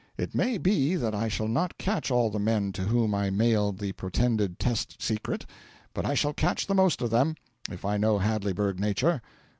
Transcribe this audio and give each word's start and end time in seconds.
It 0.17 0.33
may 0.33 0.57
be 0.57 0.95
that 0.95 1.13
I 1.13 1.27
shall 1.27 1.47
not 1.47 1.77
catch 1.77 2.09
all 2.09 2.31
the 2.31 2.39
men 2.39 2.71
to 2.71 2.85
whom 2.85 3.13
I 3.13 3.29
mailed 3.29 3.77
the 3.77 3.91
pretended 3.91 4.57
test 4.57 4.99
secret, 4.99 5.45
but 5.93 6.07
I 6.07 6.15
shall 6.15 6.33
catch 6.33 6.65
the 6.65 6.73
most 6.73 7.03
of 7.03 7.11
them, 7.11 7.35
if 7.69 7.85
I 7.85 7.97
know 7.97 8.17
Hadleyburg 8.17 8.79
nature. 8.79 9.21